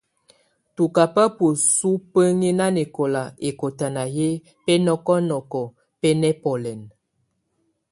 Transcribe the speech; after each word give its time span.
Tɔ 0.75 0.83
kaba 0.95 1.23
bəsu 1.37 1.89
bəŋi 2.11 2.49
nanɛkɔla 2.59 3.23
ɛkɔtana 3.49 4.03
yɛ 4.15 4.27
bɛnɔkɔnɔkɔ 4.65 5.61
bɛ 5.99 6.09
nɛbɔlɛn. 6.21 6.81